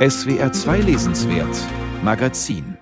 SWR 0.00 0.50
2 0.50 0.78
Lesenswert 0.80 1.54
Magazin 2.02 2.78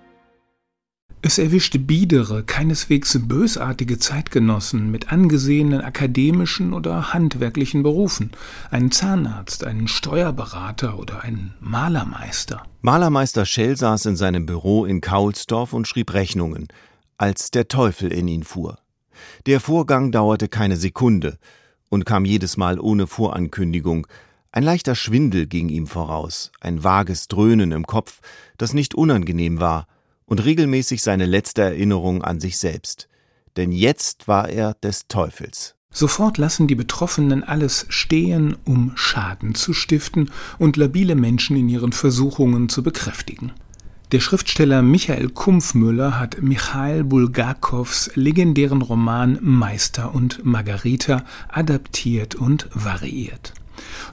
es 1.21 1.39
erwischte 1.39 1.81
biedere, 1.81 2.45
keineswegs 2.45 3.19
bösartige 3.21 3.99
Zeitgenossen 3.99 4.93
mit 4.93 5.13
angesehenen 5.13 5.81
akademischen 5.81 6.73
oder 6.73 7.13
handwerklichen 7.13 7.83
Berufen, 7.83 8.31
einen 8.71 8.93
Zahnarzt, 8.93 9.65
einen 9.65 9.89
Steuerberater 9.89 10.97
oder 10.97 11.25
einen 11.25 11.55
Malermeister. 11.59 12.63
Malermeister 12.83 13.47
Schell 13.47 13.77
saß 13.77 14.07
in 14.07 14.15
seinem 14.15 14.47
Büro 14.47 14.85
in 14.85 15.01
Kaulsdorf 15.01 15.73
und 15.73 15.89
schrieb 15.89 16.15
Rechnungen, 16.15 16.69
als 17.17 17.51
der 17.51 17.67
Teufel 17.67 18.13
in 18.13 18.29
ihn 18.29 18.45
fuhr. 18.45 18.79
Der 19.47 19.59
Vorgang 19.59 20.13
dauerte 20.13 20.47
keine 20.47 20.77
Sekunde 20.77 21.39
und 21.89 22.07
kam 22.07 22.25
jedes 22.25 22.57
Mal 22.57 22.79
ohne 22.79 23.09
Vorankündigung, 23.09 24.07
ein 24.51 24.63
leichter 24.63 24.95
Schwindel 24.95 25.47
ging 25.47 25.69
ihm 25.69 25.87
voraus, 25.87 26.51
ein 26.61 26.83
vages 26.83 27.29
Dröhnen 27.29 27.73
im 27.73 27.87
Kopf, 27.87 28.21
das 28.57 28.73
nicht 28.73 28.95
unangenehm 28.95 29.61
war, 29.61 29.87
und 30.25 30.45
regelmäßig 30.45 31.03
seine 31.03 31.27
letzte 31.27 31.63
Erinnerung 31.63 32.23
an 32.23 32.41
sich 32.41 32.59
selbst. 32.59 33.09
Denn 33.57 33.73
jetzt 33.73 34.29
war 34.29 34.49
er 34.49 34.75
des 34.75 35.09
Teufels. 35.09 35.75
Sofort 35.91 36.39
lassen 36.39 36.67
die 36.67 36.75
Betroffenen 36.75 37.43
alles 37.43 37.87
stehen, 37.89 38.57
um 38.65 38.93
Schaden 38.95 39.55
zu 39.55 39.73
stiften 39.73 40.31
und 40.59 40.77
labile 40.77 41.15
Menschen 41.15 41.57
in 41.57 41.69
ihren 41.69 41.93
Versuchungen 41.93 42.69
zu 42.69 42.83
bekräftigen. 42.83 43.53
Der 44.13 44.21
Schriftsteller 44.21 44.81
Michael 44.81 45.29
Kumpfmüller 45.29 46.19
hat 46.19 46.41
Michail 46.41 47.05
Bulgakows 47.05 48.11
legendären 48.15 48.81
Roman 48.81 49.39
Meister 49.43 50.15
und 50.15 50.45
Margarita 50.45 51.25
adaptiert 51.49 52.35
und 52.35 52.69
variiert. 52.73 53.53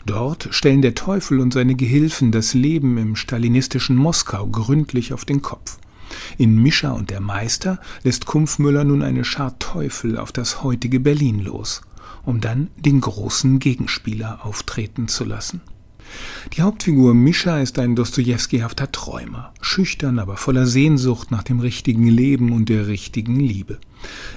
Dort 0.06 0.50
stellen 0.52 0.82
der 0.82 0.96
Teufel 0.96 1.40
und 1.40 1.54
seine 1.54 1.76
Gehilfen 1.76 2.32
das 2.32 2.54
Leben 2.54 2.98
im 2.98 3.16
stalinistischen 3.16 3.96
Moskau 3.96 4.48
gründlich 4.48 5.14
auf 5.14 5.26
den 5.26 5.42
Kopf. 5.42 5.78
In 6.38 6.62
Mischa 6.62 6.92
und 6.92 7.10
der 7.10 7.22
Meister 7.22 7.80
lässt 8.04 8.26
Kumpfmüller 8.26 8.84
nun 8.84 9.02
eine 9.02 9.26
Schar 9.26 9.58
Teufel 9.60 10.18
auf 10.18 10.32
das 10.32 10.64
heutige 10.64 11.00
Berlin 11.00 11.40
los, 11.40 11.82
um 12.24 12.42
dann 12.42 12.70
den 12.78 13.02
großen 13.02 13.60
Gegenspieler 13.60 14.46
auftreten 14.46 15.08
zu 15.08 15.24
lassen. 15.24 15.62
Die 16.54 16.62
Hauptfigur 16.62 17.14
Mischa 17.14 17.60
ist 17.60 17.80
ein 17.80 17.96
Dostojewskihafter 17.96 18.92
Träumer, 18.92 19.54
schüchtern, 19.62 20.20
aber 20.20 20.38
voller 20.38 20.68
Sehnsucht 20.68 21.32
nach 21.32 21.44
dem 21.44 21.60
richtigen 21.60 22.08
Leben 22.08 22.52
und 22.52 22.70
der 22.70 22.88
richtigen 22.88 23.40
Liebe. 23.40 23.80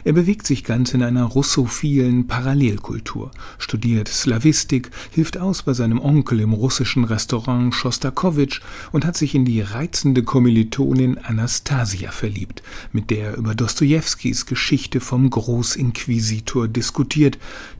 Er 0.04 0.12
bewegt 0.12 0.46
sich 0.46 0.64
ganz 0.64 0.94
in 0.94 1.02
einer 1.02 1.24
russophilen 1.24 2.26
Parallelkultur, 2.26 3.30
studiert 3.58 4.08
Slawistik, 4.08 4.90
hilft 5.10 5.38
aus 5.38 5.62
bei 5.62 5.74
seinem 5.74 6.00
Onkel 6.00 6.40
im 6.40 6.52
russischen 6.52 7.04
Restaurant 7.04 7.74
Schostakowitsch 7.74 8.60
und 8.90 9.04
hat 9.04 9.16
sich 9.16 9.34
in 9.34 9.44
die 9.44 9.60
reizende 9.60 10.22
Kommilitonin 10.22 11.18
Anastasia 11.18 12.10
verliebt, 12.10 12.62
mit 12.92 13.10
der 13.10 13.28
er 13.28 13.36
über 13.36 13.54
Dostojewskis 13.54 14.46
Geschichte 14.46 15.00
vom 15.00 15.28
Großinquisitor 15.28 16.68
diskutiert, 16.68 17.38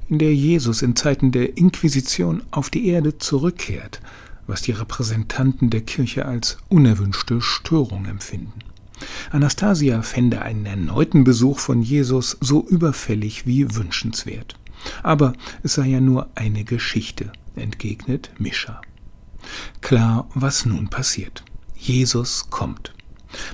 in 0.09 0.19
der 0.19 0.35
Jesus 0.35 0.83
in 0.83 0.97
Zeiten 0.97 1.33
der 1.33 1.57
Inquisition 1.57 2.43
auf 2.51 2.71
die 2.71 2.89
Erde 2.89 3.19
zurückkehrt, 3.19 4.01
was 4.47 4.63
die 4.63 4.73
Repräsentanten 4.73 5.71
der 5.71 5.83
Kirche 5.83 6.27
als 6.27 6.59
unerwünschte 6.69 7.41
Störung 7.41 8.07
empfinden. 8.07 8.55
Anastasia 9.31 10.03
fände 10.03 10.43
einen 10.43 10.67
erneuten 10.67 11.25
Besuch 11.25 11.59
von 11.59 11.83
Jesus 11.83 12.37
so 12.41 12.67
überfällig 12.67 13.47
wie 13.47 13.75
wünschenswert. 13.75 14.59
Aber 15.03 15.33
es 15.63 15.75
sei 15.75 15.87
ja 15.87 16.01
nur 16.01 16.29
eine 16.35 16.65
Geschichte, 16.65 17.33
entgegnet 17.57 18.31
Mischa. 18.39 18.81
Klar, 19.81 20.29
was 20.35 20.67
nun 20.67 20.89
passiert. 20.89 21.45
Jesus 21.77 22.51
kommt. 22.51 22.95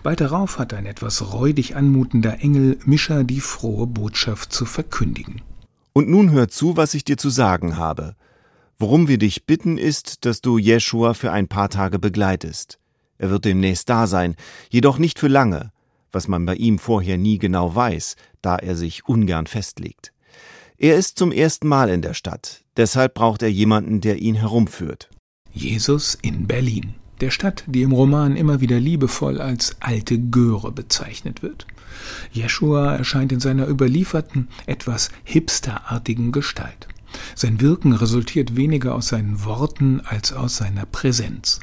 Bald 0.02 0.20
darauf 0.20 0.58
hat 0.58 0.72
ein 0.72 0.86
etwas 0.86 1.32
räudig 1.32 1.76
anmutender 1.76 2.40
Engel 2.40 2.78
Mischa 2.84 3.22
die 3.22 3.40
frohe 3.40 3.86
Botschaft 3.86 4.52
zu 4.52 4.64
verkündigen. 4.64 5.42
Und 5.92 6.08
nun 6.08 6.30
hör 6.30 6.48
zu, 6.48 6.76
was 6.76 6.94
ich 6.94 7.04
dir 7.04 7.16
zu 7.16 7.30
sagen 7.30 7.76
habe. 7.76 8.14
Worum 8.78 9.08
wir 9.08 9.18
dich 9.18 9.46
bitten, 9.46 9.78
ist, 9.78 10.24
dass 10.24 10.40
du 10.40 10.58
Jeschua 10.58 11.14
für 11.14 11.30
ein 11.30 11.48
paar 11.48 11.68
Tage 11.68 11.98
begleitest. 11.98 12.78
Er 13.18 13.30
wird 13.30 13.44
demnächst 13.44 13.88
da 13.88 14.06
sein, 14.06 14.36
jedoch 14.70 14.98
nicht 14.98 15.18
für 15.18 15.28
lange, 15.28 15.72
was 16.12 16.28
man 16.28 16.46
bei 16.46 16.54
ihm 16.54 16.78
vorher 16.78 17.18
nie 17.18 17.38
genau 17.38 17.74
weiß, 17.74 18.16
da 18.42 18.56
er 18.56 18.76
sich 18.76 19.06
ungern 19.06 19.46
festlegt. 19.46 20.12
Er 20.76 20.96
ist 20.96 21.18
zum 21.18 21.32
ersten 21.32 21.68
Mal 21.68 21.88
in 21.88 22.02
der 22.02 22.14
Stadt, 22.14 22.64
deshalb 22.76 23.14
braucht 23.14 23.42
er 23.42 23.50
jemanden, 23.50 24.00
der 24.00 24.18
ihn 24.18 24.34
herumführt. 24.34 25.08
Jesus 25.52 26.18
in 26.20 26.46
Berlin, 26.48 26.94
der 27.20 27.30
Stadt, 27.30 27.62
die 27.66 27.82
im 27.82 27.92
Roman 27.92 28.36
immer 28.36 28.60
wieder 28.60 28.80
liebevoll 28.80 29.40
als 29.40 29.76
alte 29.80 30.18
Göre 30.18 30.72
bezeichnet 30.72 31.42
wird. 31.42 31.66
Jeschua 32.32 32.96
erscheint 32.96 33.30
in 33.30 33.40
seiner 33.40 33.68
überlieferten, 33.68 34.48
etwas 34.66 35.10
hipsterartigen 35.22 36.32
Gestalt. 36.32 36.88
Sein 37.36 37.60
Wirken 37.60 37.92
resultiert 37.92 38.56
weniger 38.56 38.96
aus 38.96 39.08
seinen 39.08 39.44
Worten 39.44 40.00
als 40.04 40.32
aus 40.32 40.56
seiner 40.56 40.86
Präsenz. 40.86 41.60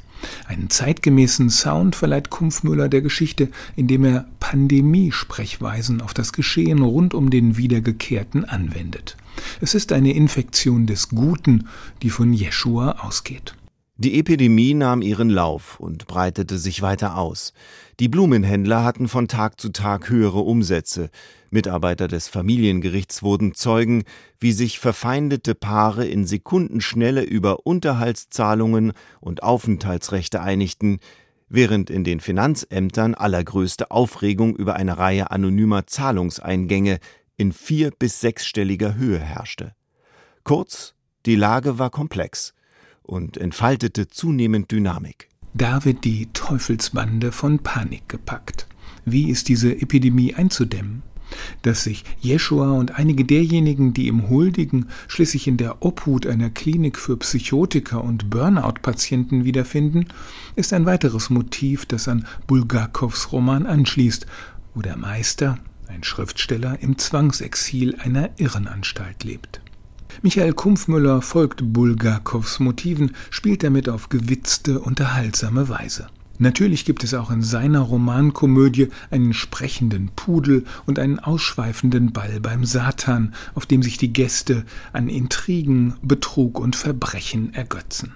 Einen 0.47 0.69
zeitgemäßen 0.69 1.49
Sound 1.49 1.95
verleiht 1.95 2.29
Kumpfmüller 2.29 2.89
der 2.89 3.01
Geschichte, 3.01 3.49
indem 3.75 4.05
er 4.05 4.25
Pandemie-Sprechweisen 4.39 6.01
auf 6.01 6.13
das 6.13 6.33
Geschehen 6.33 6.81
rund 6.81 7.13
um 7.13 7.29
den 7.29 7.57
Wiedergekehrten 7.57 8.45
anwendet. 8.45 9.17
Es 9.61 9.75
ist 9.75 9.91
eine 9.91 10.13
Infektion 10.13 10.85
des 10.85 11.09
Guten, 11.09 11.67
die 12.01 12.09
von 12.09 12.33
Jeschua 12.33 12.97
ausgeht. 12.99 13.55
Die 14.03 14.17
Epidemie 14.17 14.73
nahm 14.73 15.03
ihren 15.03 15.29
Lauf 15.29 15.79
und 15.79 16.07
breitete 16.07 16.57
sich 16.57 16.81
weiter 16.81 17.19
aus. 17.19 17.53
Die 17.99 18.07
Blumenhändler 18.07 18.83
hatten 18.83 19.07
von 19.07 19.27
Tag 19.27 19.61
zu 19.61 19.69
Tag 19.69 20.09
höhere 20.09 20.39
Umsätze. 20.39 21.11
Mitarbeiter 21.51 22.07
des 22.07 22.27
Familiengerichts 22.27 23.21
wurden 23.21 23.53
Zeugen, 23.53 24.05
wie 24.39 24.53
sich 24.53 24.79
verfeindete 24.79 25.53
Paare 25.53 26.07
in 26.07 26.25
Sekundenschnelle 26.25 27.21
über 27.21 27.67
Unterhaltszahlungen 27.67 28.93
und 29.19 29.43
Aufenthaltsrechte 29.43 30.41
einigten, 30.41 30.97
während 31.47 31.91
in 31.91 32.03
den 32.03 32.21
Finanzämtern 32.21 33.13
allergrößte 33.13 33.91
Aufregung 33.91 34.55
über 34.55 34.77
eine 34.77 34.97
Reihe 34.97 35.29
anonymer 35.29 35.85
Zahlungseingänge 35.85 36.97
in 37.37 37.51
vier- 37.51 37.91
bis 37.91 38.19
sechsstelliger 38.19 38.95
Höhe 38.95 39.19
herrschte. 39.19 39.75
Kurz, 40.43 40.95
die 41.27 41.35
Lage 41.35 41.77
war 41.77 41.91
komplex 41.91 42.55
und 43.03 43.37
entfaltete 43.37 44.07
zunehmend 44.07 44.71
Dynamik. 44.71 45.29
Da 45.53 45.83
wird 45.83 46.05
die 46.05 46.27
Teufelsbande 46.33 47.31
von 47.31 47.59
Panik 47.59 48.07
gepackt. 48.07 48.67
Wie 49.05 49.29
ist 49.29 49.49
diese 49.49 49.81
Epidemie 49.81 50.33
einzudämmen? 50.33 51.03
Dass 51.61 51.83
sich 51.83 52.03
Jeschua 52.19 52.71
und 52.71 52.95
einige 52.95 53.25
derjenigen, 53.25 53.93
die 53.93 54.07
ihm 54.07 54.29
huldigen, 54.29 54.87
schließlich 55.07 55.47
in 55.47 55.57
der 55.57 55.83
Obhut 55.83 56.27
einer 56.27 56.49
Klinik 56.49 56.97
für 56.97 57.17
Psychotiker 57.17 58.03
und 58.03 58.29
Burnout-Patienten 58.29 59.45
wiederfinden, 59.45 60.07
ist 60.55 60.73
ein 60.73 60.85
weiteres 60.85 61.29
Motiv, 61.29 61.85
das 61.85 62.07
an 62.07 62.27
Bulgakows 62.47 63.31
Roman 63.31 63.65
anschließt, 63.65 64.25
wo 64.73 64.81
der 64.81 64.97
Meister, 64.97 65.57
ein 65.87 66.03
Schriftsteller, 66.03 66.77
im 66.81 66.97
Zwangsexil 66.97 67.95
einer 67.95 68.29
Irrenanstalt 68.37 69.23
lebt. 69.23 69.61
Michael 70.21 70.53
Kumpfmüller 70.53 71.21
folgt 71.21 71.73
Bulgakows 71.73 72.59
Motiven, 72.59 73.11
spielt 73.29 73.63
damit 73.63 73.89
auf 73.89 74.09
gewitzte, 74.09 74.79
unterhaltsame 74.79 75.69
Weise. 75.69 76.07
Natürlich 76.37 76.85
gibt 76.85 77.03
es 77.03 77.13
auch 77.13 77.29
in 77.29 77.43
seiner 77.43 77.81
Romankomödie 77.81 78.89
einen 79.11 79.33
sprechenden 79.33 80.09
Pudel 80.15 80.65
und 80.85 80.97
einen 80.97 81.19
ausschweifenden 81.19 82.13
Ball 82.13 82.39
beim 82.39 82.65
Satan, 82.65 83.35
auf 83.53 83.65
dem 83.65 83.83
sich 83.83 83.97
die 83.97 84.11
Gäste 84.11 84.65
an 84.91 85.07
Intrigen, 85.07 85.93
Betrug 86.01 86.59
und 86.59 86.75
Verbrechen 86.75 87.53
ergötzen. 87.53 88.13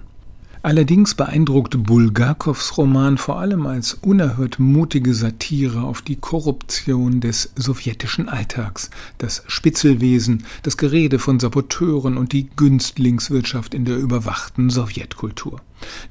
Allerdings 0.66 1.14
beeindruckt 1.14 1.84
Bulgakows 1.84 2.76
Roman 2.76 3.20
vor 3.20 3.38
allem 3.40 3.68
als 3.68 3.94
unerhört 3.94 4.58
mutige 4.58 5.14
Satire 5.14 5.84
auf 5.84 6.02
die 6.02 6.16
Korruption 6.16 7.22
des 7.22 7.52
sowjetischen 7.56 8.30
Alltags, 8.30 8.90
das 9.20 9.44
Spitzelwesen, 9.46 10.44
das 10.64 10.78
Gerede 10.78 11.20
von 11.20 11.40
Saboteuren 11.40 12.18
und 12.18 12.34
die 12.34 12.50
Günstlingswirtschaft 12.56 13.76
in 13.76 13.86
der 13.86 13.98
überwachten 13.98 14.72
Sowjetkultur. 14.72 15.62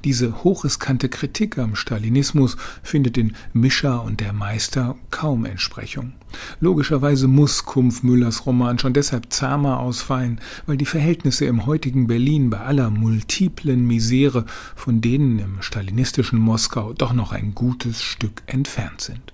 Diese 0.03 0.43
hochriskante 0.43 1.09
Kritik 1.09 1.57
am 1.57 1.75
Stalinismus 1.75 2.57
findet 2.83 3.17
in 3.17 3.35
Mischa 3.53 3.97
und 3.97 4.19
der 4.19 4.33
Meister 4.33 4.95
kaum 5.11 5.45
Entsprechung. 5.45 6.13
Logischerweise 6.59 7.27
muss 7.27 7.65
Kumpf 7.65 8.03
Müllers 8.03 8.45
Roman 8.45 8.77
schon 8.77 8.93
deshalb 8.93 9.31
zahmer 9.31 9.79
ausfallen, 9.79 10.39
weil 10.65 10.77
die 10.77 10.85
Verhältnisse 10.85 11.45
im 11.45 11.65
heutigen 11.65 12.07
Berlin 12.07 12.49
bei 12.49 12.59
aller 12.59 12.89
multiplen 12.89 13.87
Misere 13.87 14.45
von 14.75 15.01
denen 15.01 15.39
im 15.39 15.61
stalinistischen 15.61 16.39
Moskau 16.39 16.93
doch 16.93 17.13
noch 17.13 17.31
ein 17.31 17.55
gutes 17.55 18.01
Stück 18.01 18.43
entfernt 18.47 19.01
sind. 19.01 19.33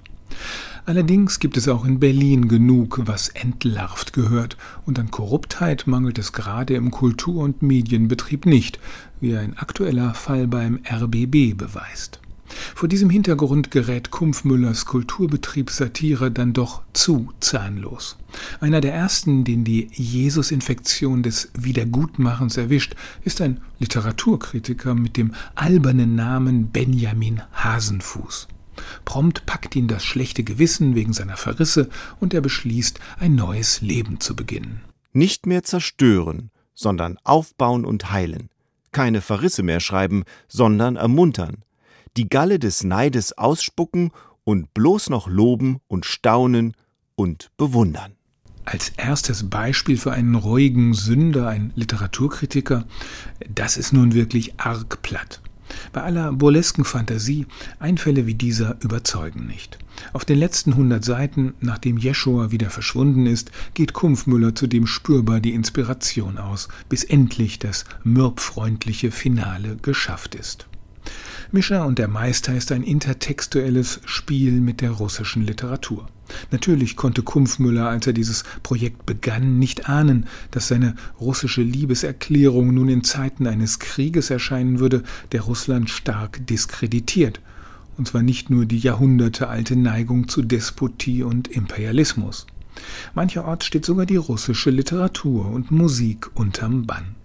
Allerdings 0.85 1.39
gibt 1.39 1.57
es 1.57 1.67
auch 1.67 1.85
in 1.85 1.99
Berlin 1.99 2.47
genug, 2.47 3.01
was 3.05 3.29
entlarvt 3.29 4.13
gehört, 4.13 4.57
und 4.85 4.97
an 4.97 5.11
Korruptheit 5.11 5.85
mangelt 5.85 6.17
es 6.17 6.33
gerade 6.33 6.73
im 6.73 6.89
Kultur- 6.89 7.43
und 7.43 7.61
Medienbetrieb 7.61 8.45
nicht, 8.45 8.79
wie 9.19 9.37
ein 9.37 9.57
aktueller 9.57 10.13
Fall 10.15 10.47
beim 10.47 10.79
RBB 10.89 11.55
beweist. 11.55 12.19
Vor 12.75 12.89
diesem 12.89 13.09
Hintergrund 13.09 13.71
gerät 13.71 14.11
Kumpfmüllers 14.11 14.85
Kulturbetriebssatire 14.85 16.31
dann 16.31 16.53
doch 16.53 16.81
zu 16.93 17.31
zahnlos. 17.39 18.17
Einer 18.59 18.81
der 18.81 18.93
ersten, 18.93 19.43
den 19.43 19.63
die 19.63 19.89
Jesus-Infektion 19.93 21.23
des 21.23 21.49
Wiedergutmachens 21.53 22.57
erwischt, 22.57 22.95
ist 23.23 23.41
ein 23.41 23.61
Literaturkritiker 23.79 24.95
mit 24.95 25.15
dem 25.15 25.33
albernen 25.55 26.15
Namen 26.15 26.67
Benjamin 26.67 27.41
Hasenfuß. 27.53 28.47
Prompt 29.05 29.45
packt 29.45 29.75
ihn 29.75 29.87
das 29.87 30.03
schlechte 30.03 30.43
Gewissen 30.43 30.95
wegen 30.95 31.13
seiner 31.13 31.37
Verrisse 31.37 31.89
und 32.19 32.33
er 32.33 32.41
beschließt, 32.41 32.99
ein 33.19 33.35
neues 33.35 33.81
Leben 33.81 34.19
zu 34.19 34.35
beginnen. 34.35 34.81
Nicht 35.13 35.45
mehr 35.45 35.63
zerstören, 35.63 36.51
sondern 36.73 37.17
aufbauen 37.23 37.85
und 37.85 38.11
heilen. 38.11 38.49
Keine 38.91 39.21
Verrisse 39.21 39.63
mehr 39.63 39.79
schreiben, 39.79 40.23
sondern 40.47 40.95
ermuntern 40.95 41.63
die 42.17 42.29
Galle 42.29 42.59
des 42.59 42.83
Neides 42.83 43.37
ausspucken 43.37 44.11
und 44.43 44.73
bloß 44.73 45.09
noch 45.09 45.27
loben 45.27 45.79
und 45.87 46.05
staunen 46.05 46.75
und 47.15 47.51
bewundern. 47.57 48.13
Als 48.65 48.89
erstes 48.97 49.49
Beispiel 49.49 49.97
für 49.97 50.11
einen 50.11 50.35
reuigen 50.35 50.93
Sünder, 50.93 51.47
ein 51.47 51.71
Literaturkritiker, 51.75 52.85
das 53.49 53.77
ist 53.77 53.91
nun 53.91 54.13
wirklich 54.13 54.59
arg 54.59 55.01
platt. 55.01 55.41
Bei 55.93 56.03
aller 56.03 56.31
burlesken 56.31 56.85
Fantasie, 56.85 57.45
Einfälle 57.79 58.25
wie 58.27 58.35
dieser 58.35 58.77
überzeugen 58.81 59.45
nicht. 59.47 59.77
Auf 60.13 60.25
den 60.25 60.37
letzten 60.37 60.75
hundert 60.75 61.03
Seiten, 61.03 61.53
nachdem 61.59 61.97
Jeschua 61.97 62.51
wieder 62.51 62.69
verschwunden 62.69 63.25
ist, 63.25 63.51
geht 63.73 63.93
Kumpfmüller 63.93 64.55
zudem 64.55 64.87
spürbar 64.87 65.39
die 65.39 65.53
Inspiration 65.53 66.37
aus, 66.37 66.67
bis 66.89 67.03
endlich 67.03 67.59
das 67.59 67.85
mürbfreundliche 68.03 69.11
Finale 69.11 69.77
geschafft 69.81 70.35
ist. 70.35 70.67
Mischa 71.51 71.83
und 71.83 71.99
der 71.99 72.07
Meister 72.07 72.55
ist 72.55 72.71
ein 72.71 72.83
intertextuelles 72.83 73.99
Spiel 74.05 74.61
mit 74.61 74.81
der 74.81 74.91
russischen 74.91 75.45
Literatur. 75.45 76.07
Natürlich 76.49 76.95
konnte 76.95 77.21
Kumpfmüller, 77.21 77.87
als 77.87 78.07
er 78.07 78.13
dieses 78.13 78.43
Projekt 78.63 79.05
begann, 79.05 79.59
nicht 79.59 79.87
ahnen, 79.87 80.25
dass 80.51 80.67
seine 80.67 80.95
russische 81.19 81.61
Liebeserklärung 81.61 82.73
nun 82.73 82.89
in 82.89 83.03
Zeiten 83.03 83.47
eines 83.47 83.79
Krieges 83.79 84.29
erscheinen 84.29 84.79
würde, 84.79 85.03
der 85.31 85.41
Russland 85.41 85.89
stark 85.89 86.45
diskreditiert. 86.47 87.39
Und 87.97 88.07
zwar 88.07 88.23
nicht 88.23 88.49
nur 88.49 88.65
die 88.65 88.79
jahrhundertealte 88.79 89.75
Neigung 89.75 90.27
zu 90.27 90.41
Despotie 90.41 91.23
und 91.23 91.47
Imperialismus. 91.47 92.47
Mancherorts 93.13 93.65
steht 93.65 93.85
sogar 93.85 94.05
die 94.05 94.15
russische 94.15 94.69
Literatur 94.69 95.45
und 95.45 95.71
Musik 95.71 96.29
unterm 96.35 96.87
Bann. 96.87 97.20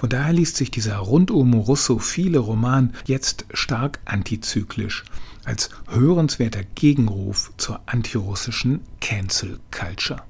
Von 0.00 0.08
daher 0.08 0.32
liest 0.32 0.56
sich 0.56 0.70
dieser 0.70 0.96
rundum 0.96 1.52
russophile 1.52 2.38
Roman 2.38 2.94
jetzt 3.04 3.44
stark 3.52 4.00
antizyklisch, 4.06 5.04
als 5.44 5.68
hörenswerter 5.90 6.64
Gegenruf 6.74 7.52
zur 7.58 7.80
antirussischen 7.84 8.80
Cancel 9.02 9.60
Culture. 9.70 10.22